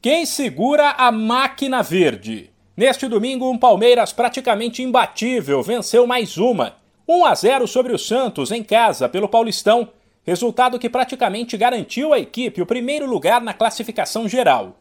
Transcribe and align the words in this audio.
Quem 0.00 0.24
segura 0.24 0.90
a 0.90 1.10
máquina 1.10 1.82
verde? 1.82 2.52
Neste 2.76 3.08
domingo, 3.08 3.50
um 3.50 3.58
Palmeiras 3.58 4.12
praticamente 4.12 4.80
imbatível 4.80 5.60
venceu 5.60 6.06
mais 6.06 6.38
uma. 6.38 6.76
1 7.08 7.24
a 7.24 7.34
0 7.34 7.66
sobre 7.66 7.92
o 7.92 7.98
Santos 7.98 8.52
em 8.52 8.62
casa 8.62 9.08
pelo 9.08 9.28
Paulistão, 9.28 9.88
resultado 10.22 10.78
que 10.78 10.88
praticamente 10.88 11.56
garantiu 11.56 12.14
à 12.14 12.18
equipe 12.20 12.62
o 12.62 12.66
primeiro 12.66 13.06
lugar 13.06 13.40
na 13.40 13.52
classificação 13.52 14.28
geral. 14.28 14.76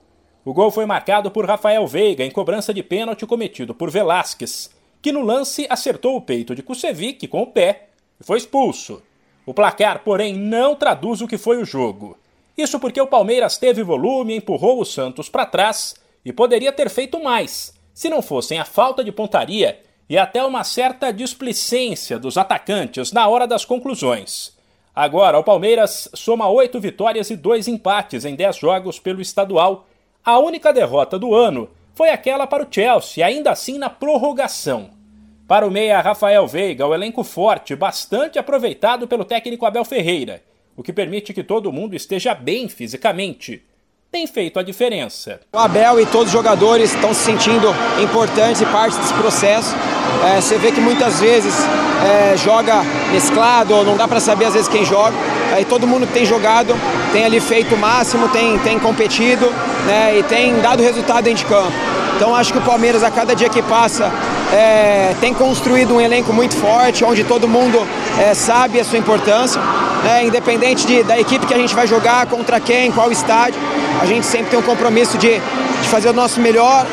O 0.46 0.54
gol 0.54 0.70
foi 0.70 0.86
marcado 0.86 1.32
por 1.32 1.48
Rafael 1.48 1.88
Veiga 1.88 2.24
em 2.24 2.30
cobrança 2.30 2.72
de 2.72 2.84
pênalti 2.84 3.26
cometido 3.26 3.74
por 3.74 3.90
Velasquez, 3.90 4.70
que 5.02 5.12
no 5.12 5.24
lance 5.24 5.66
acertou 5.68 6.16
o 6.16 6.22
peito 6.22 6.54
de 6.54 6.62
Kusevic 6.62 7.28
com 7.28 7.42
o 7.42 7.48
pé 7.48 7.88
e 8.22 8.24
foi 8.24 8.38
expulso. 8.38 9.02
O 9.48 9.54
placar, 9.54 10.04
porém, 10.04 10.36
não 10.36 10.76
traduz 10.76 11.22
o 11.22 11.28
que 11.28 11.40
foi 11.40 11.58
o 11.58 11.66
jogo. 11.66 12.16
Isso 12.58 12.80
porque 12.80 13.00
o 13.00 13.08
Palmeiras 13.08 13.58
teve 13.58 13.84
volume, 13.84 14.36
empurrou 14.36 14.82
o 14.82 14.86
Santos 14.86 15.30
para 15.30 15.46
trás 15.46 15.96
e 16.26 16.34
poderia 16.34 16.72
ter 16.72 16.90
feito 16.90 17.22
mais, 17.24 17.74
se 17.94 18.10
não 18.10 18.22
fossem 18.22 18.58
a 18.58 18.66
falta 18.66 19.04
de 19.04 19.12
pontaria 19.12 19.80
e 20.10 20.18
até 20.18 20.44
uma 20.44 20.64
certa 20.64 21.12
displicência 21.12 22.18
dos 22.18 22.38
atacantes 22.38 23.12
na 23.12 23.28
hora 23.28 23.46
das 23.46 23.64
conclusões. 23.64 24.58
Agora, 24.96 25.38
o 25.38 25.44
Palmeiras 25.44 26.10
soma 26.16 26.50
oito 26.50 26.80
vitórias 26.80 27.30
e 27.30 27.36
dois 27.36 27.68
empates 27.68 28.26
em 28.26 28.36
dez 28.36 28.58
jogos 28.58 29.00
pelo 29.00 29.22
estadual. 29.22 29.86
A 30.26 30.40
única 30.40 30.74
derrota 30.74 31.20
do 31.20 31.36
ano 31.36 31.70
foi 31.94 32.10
aquela 32.10 32.48
para 32.48 32.64
o 32.64 32.68
Chelsea, 32.70 33.24
ainda 33.24 33.52
assim 33.52 33.78
na 33.78 33.90
prorrogação. 33.90 34.90
Para 35.48 35.68
o 35.68 35.72
meia 35.72 36.02
Rafael 36.02 36.48
Veiga, 36.48 36.88
o 36.88 36.96
elenco 36.96 37.24
forte, 37.24 37.76
bastante 37.76 38.40
aproveitado 38.40 39.08
pelo 39.08 39.24
técnico 39.24 39.66
Abel 39.66 39.86
Ferreira, 39.86 40.42
o 40.78 40.84
que 40.84 40.94
permite 40.94 41.34
que 41.34 41.44
todo 41.44 41.74
mundo 41.74 41.96
esteja 41.96 42.36
bem 42.36 42.70
fisicamente. 42.70 43.64
Tem 44.12 44.28
feito 44.28 44.60
a 44.60 44.64
diferença. 44.64 45.42
O 45.52 45.58
Abel 45.58 46.00
e 46.00 46.06
todos 46.06 46.28
os 46.28 46.32
jogadores 46.32 46.94
estão 46.94 47.14
se 47.14 47.26
sentindo 47.26 47.68
importantes 48.02 48.62
e 48.62 48.66
parte 48.68 48.96
desse 48.96 49.14
processo. 49.16 49.76
É, 50.24 50.40
você 50.40 50.58
vê 50.58 50.72
que 50.72 50.80
muitas 50.80 51.20
vezes 51.20 51.54
é, 52.06 52.38
joga 52.38 52.84
mesclado, 53.12 53.74
ou 53.74 53.84
não 53.84 53.98
dá 53.98 54.08
para 54.08 54.20
saber 54.20 54.46
às 54.46 54.54
vezes 54.54 54.70
quem 54.70 54.86
joga. 54.86 55.18
Aí 55.52 55.66
todo 55.66 55.88
mundo 55.88 56.06
que 56.06 56.14
tem 56.14 56.26
jogado 56.26 56.74
tem 57.12 57.26
ali 57.26 57.40
feito 57.40 57.74
o 57.74 57.78
máximo, 57.78 58.30
tem, 58.30 58.58
tem 58.60 58.80
competido 58.80 59.50
né, 59.88 60.20
e 60.20 60.24
tem 60.24 60.58
dado 60.62 60.84
resultado 60.84 61.24
dentro 61.24 61.44
de 61.44 61.50
campo. 61.50 61.74
Então 62.16 62.34
acho 62.36 62.54
que 62.54 62.60
o 62.60 62.62
Palmeiras, 62.62 63.04
a 63.04 63.12
cada 63.12 63.36
dia 63.36 63.50
que 63.50 63.62
passa, 63.64 64.12
é, 64.54 65.16
tem 65.20 65.34
construído 65.34 65.96
um 65.96 66.02
elenco 66.02 66.32
muito 66.32 66.56
forte, 66.56 67.04
onde 67.04 67.24
todo 67.24 67.48
mundo 67.48 67.80
é, 68.20 68.34
sabe 68.34 68.80
a 68.80 68.84
sua 68.84 68.98
importância. 68.98 69.60
Né, 70.08 70.24
independente 70.24 70.88
de, 70.88 71.04
da 71.04 71.20
equipe 71.20 71.46
que 71.46 71.54
a 71.54 71.58
gente 71.58 71.76
vai 71.76 71.86
jogar, 71.86 72.28
contra 72.28 72.62
quem, 72.62 72.90
qual 72.94 73.12
estádio, 73.12 73.60
a 74.02 74.06
gente 74.06 74.26
sempre 74.26 74.52
tem 74.52 74.58
um 74.58 74.64
compromisso 74.64 75.18
de, 75.18 75.32
de 75.38 75.88
fazer 75.90 76.08
o 76.12 76.14
nosso 76.14 76.40
melhor, 76.40 76.86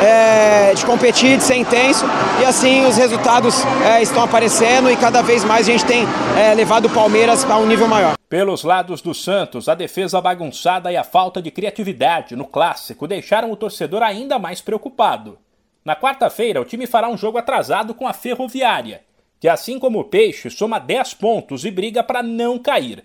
é, 0.00 0.72
de 0.72 0.86
competir, 0.86 1.38
de 1.38 1.42
ser 1.42 1.56
intenso 1.56 2.06
e 2.40 2.44
assim 2.44 2.86
os 2.86 2.96
resultados 2.96 3.64
é, 3.84 4.00
estão 4.00 4.22
aparecendo 4.22 4.88
e 4.88 4.96
cada 4.96 5.22
vez 5.22 5.42
mais 5.42 5.68
a 5.68 5.72
gente 5.72 5.84
tem 5.84 6.06
é, 6.38 6.54
levado 6.54 6.86
o 6.86 6.90
Palmeiras 6.90 7.44
para 7.44 7.56
um 7.56 7.66
nível 7.66 7.88
maior. 7.88 8.14
Pelos 8.28 8.62
lados 8.62 9.02
do 9.02 9.12
Santos, 9.12 9.68
a 9.68 9.74
defesa 9.74 10.20
bagunçada 10.20 10.92
e 10.92 10.96
a 10.96 11.02
falta 11.02 11.42
de 11.42 11.50
criatividade 11.50 12.36
no 12.36 12.44
clássico 12.44 13.08
deixaram 13.08 13.50
o 13.50 13.56
torcedor 13.56 14.04
ainda 14.04 14.38
mais 14.38 14.60
preocupado. 14.60 15.36
Na 15.84 15.96
quarta-feira, 15.96 16.60
o 16.60 16.64
time 16.64 16.86
fará 16.86 17.08
um 17.08 17.16
jogo 17.16 17.38
atrasado 17.38 17.92
com 17.92 18.06
a 18.06 18.12
Ferroviária, 18.12 19.00
que 19.42 19.48
assim 19.48 19.76
como 19.76 19.98
o 19.98 20.04
Peixe 20.04 20.48
soma 20.48 20.78
10 20.78 21.14
pontos 21.14 21.64
e 21.64 21.70
briga 21.72 22.00
para 22.04 22.22
não 22.22 22.60
cair. 22.60 23.04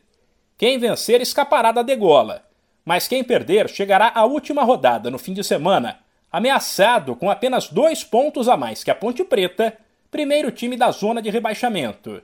Quem 0.55 0.77
vencer 0.77 1.19
escapará 1.19 1.71
da 1.71 1.81
degola, 1.81 2.43
mas 2.85 3.07
quem 3.07 3.23
perder 3.23 3.67
chegará 3.67 4.11
à 4.13 4.23
última 4.23 4.63
rodada 4.63 5.09
no 5.09 5.17
fim 5.17 5.33
de 5.33 5.43
semana 5.43 5.97
ameaçado 6.31 7.15
com 7.15 7.31
apenas 7.31 7.69
dois 7.69 8.03
pontos 8.03 8.47
a 8.47 8.55
mais 8.55 8.83
que 8.83 8.91
a 8.91 8.93
Ponte 8.93 9.23
Preta, 9.23 9.75
primeiro 10.11 10.51
time 10.51 10.77
da 10.77 10.91
zona 10.91 11.23
de 11.23 11.31
rebaixamento. 11.31 12.21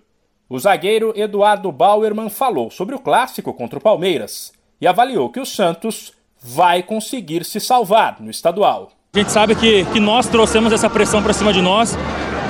O 0.48 0.60
zagueiro 0.60 1.12
Eduardo 1.16 1.72
Bauerman 1.72 2.30
falou 2.30 2.70
sobre 2.70 2.94
o 2.94 3.00
clássico 3.00 3.52
contra 3.52 3.80
o 3.80 3.82
Palmeiras 3.82 4.54
e 4.80 4.86
avaliou 4.86 5.32
que 5.32 5.40
o 5.40 5.46
Santos 5.46 6.14
vai 6.40 6.84
conseguir 6.84 7.44
se 7.44 7.60
salvar 7.60 8.22
no 8.22 8.30
estadual. 8.30 8.92
A 9.16 9.20
gente 9.20 9.32
sabe 9.32 9.54
que, 9.54 9.86
que 9.94 10.00
nós 10.00 10.26
trouxemos 10.26 10.74
essa 10.74 10.90
pressão 10.90 11.22
para 11.22 11.34
cima 11.34 11.54
de 11.54 11.62
nós, 11.62 11.96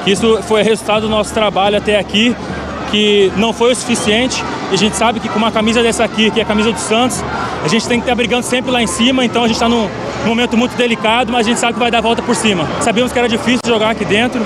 que 0.06 0.12
isso 0.12 0.42
foi 0.44 0.64
resultado 0.64 1.02
do 1.02 1.10
nosso 1.10 1.34
trabalho 1.34 1.78
até 1.78 2.00
aqui, 2.00 2.34
que 2.90 3.30
não 3.36 3.52
foi 3.52 3.74
o 3.74 3.76
suficiente. 3.76 4.42
E 4.72 4.74
a 4.74 4.78
gente 4.78 4.96
sabe 4.96 5.20
que 5.20 5.28
com 5.28 5.38
uma 5.38 5.52
camisa 5.52 5.84
dessa 5.84 6.06
aqui, 6.06 6.32
que 6.32 6.40
é 6.40 6.44
a 6.44 6.46
camisa 6.46 6.72
do 6.72 6.80
Santos, 6.80 7.22
a 7.66 7.68
gente 7.68 7.86
tem 7.86 8.00
que 8.00 8.06
estar 8.06 8.16
brigando 8.16 8.46
sempre 8.46 8.72
lá 8.72 8.82
em 8.82 8.88
cima, 8.88 9.26
então 9.26 9.44
a 9.44 9.48
gente 9.48 9.58
está 9.58 9.68
num 9.68 9.90
momento 10.26 10.56
muito 10.56 10.78
delicado, 10.78 11.34
mas 11.34 11.46
a 11.46 11.50
gente 11.50 11.60
sabe 11.60 11.74
que 11.74 11.80
vai 11.80 11.92
dar 11.92 11.98
a 11.98 12.02
volta 12.02 12.22
por 12.22 12.34
cima. 12.34 12.66
Sabíamos 12.80 13.12
que 13.12 13.20
era 13.20 13.28
difícil 13.28 13.60
jogar 13.68 13.90
aqui 13.90 14.06
dentro 14.06 14.42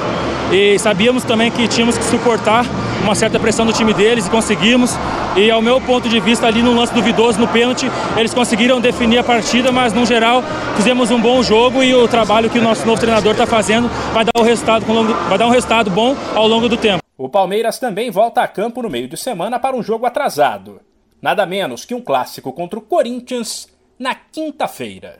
e 0.51 0.79
sabíamos 0.79 1.23
também 1.23 1.51
que 1.51 1.67
tínhamos 1.67 1.99
que 1.99 2.03
suportar 2.05 2.65
uma 3.03 3.15
certa 3.15 3.39
pressão 3.39 3.65
do 3.65 3.73
time 3.73 3.93
deles 3.93 4.27
e 4.27 4.29
conseguimos. 4.29 4.95
E 5.35 5.49
ao 5.51 5.61
meu 5.61 5.79
ponto 5.79 6.09
de 6.09 6.19
vista, 6.19 6.47
ali 6.47 6.61
no 6.61 6.73
lance 6.73 6.93
duvidoso, 6.93 7.39
no 7.39 7.47
pênalti, 7.47 7.89
eles 8.15 8.33
conseguiram 8.33 8.79
definir 8.79 9.19
a 9.19 9.23
partida, 9.23 9.71
mas 9.71 9.93
no 9.93 10.05
geral 10.05 10.43
fizemos 10.75 11.11
um 11.11 11.19
bom 11.19 11.41
jogo 11.43 11.83
e 11.83 11.93
o 11.93 12.07
trabalho 12.07 12.49
que 12.49 12.59
o 12.59 12.61
nosso 12.61 12.85
novo 12.85 12.99
treinador 12.99 13.31
está 13.31 13.45
fazendo 13.45 13.87
vai 14.13 14.25
dar, 14.25 14.39
o 14.39 14.43
resultado, 14.43 14.85
vai 15.29 15.37
dar 15.37 15.47
um 15.47 15.51
resultado 15.51 15.89
bom 15.89 16.15
ao 16.35 16.47
longo 16.47 16.67
do 16.67 16.77
tempo. 16.77 17.03
O 17.17 17.29
Palmeiras 17.29 17.79
também 17.79 18.11
volta 18.11 18.41
a 18.41 18.47
campo 18.47 18.81
no 18.81 18.89
meio 18.89 19.07
de 19.07 19.17
semana 19.17 19.59
para 19.59 19.75
um 19.75 19.81
jogo 19.81 20.05
atrasado. 20.05 20.81
Nada 21.21 21.45
menos 21.45 21.83
que 21.83 21.95
um 21.95 22.01
clássico 22.01 22.53
contra 22.53 22.77
o 22.77 22.81
Corinthians 22.81 23.67
na 23.97 24.13
quinta-feira. 24.13 25.19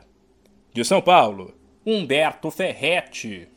De 0.72 0.84
São 0.84 1.00
Paulo, 1.00 1.54
Humberto 1.84 2.50
Ferretti. 2.50 3.48